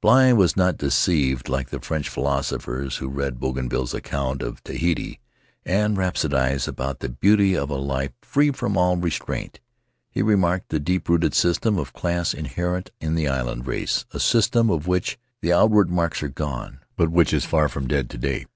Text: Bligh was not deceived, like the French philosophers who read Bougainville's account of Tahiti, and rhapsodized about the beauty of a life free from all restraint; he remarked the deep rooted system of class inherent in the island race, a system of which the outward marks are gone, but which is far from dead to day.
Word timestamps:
Bligh 0.00 0.30
was 0.34 0.56
not 0.56 0.76
deceived, 0.76 1.48
like 1.48 1.70
the 1.70 1.80
French 1.80 2.08
philosophers 2.08 2.98
who 2.98 3.08
read 3.08 3.40
Bougainville's 3.40 3.92
account 3.94 4.40
of 4.40 4.62
Tahiti, 4.62 5.18
and 5.64 5.96
rhapsodized 5.96 6.68
about 6.68 7.00
the 7.00 7.08
beauty 7.08 7.56
of 7.56 7.68
a 7.68 7.74
life 7.74 8.12
free 8.22 8.52
from 8.52 8.76
all 8.76 8.96
restraint; 8.96 9.58
he 10.08 10.22
remarked 10.22 10.68
the 10.68 10.78
deep 10.78 11.08
rooted 11.08 11.34
system 11.34 11.78
of 11.80 11.92
class 11.92 12.32
inherent 12.32 12.90
in 13.00 13.16
the 13.16 13.26
island 13.26 13.66
race, 13.66 14.04
a 14.12 14.20
system 14.20 14.70
of 14.70 14.86
which 14.86 15.18
the 15.40 15.52
outward 15.52 15.90
marks 15.90 16.22
are 16.22 16.28
gone, 16.28 16.78
but 16.94 17.10
which 17.10 17.32
is 17.34 17.44
far 17.44 17.68
from 17.68 17.88
dead 17.88 18.08
to 18.10 18.18
day. 18.18 18.46